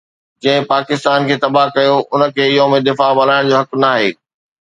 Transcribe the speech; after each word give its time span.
جنهن 0.43 0.63
پاڪستان 0.71 1.27
کي 1.27 1.35
تباهه 1.43 1.73
ڪيو 1.75 1.97
ان 2.15 2.23
کي 2.39 2.47
يوم 2.53 2.73
دفاع 2.87 3.11
ملهائڻ 3.21 3.53
جو 3.53 3.55
حق 3.61 3.77
ناهي 3.85 4.09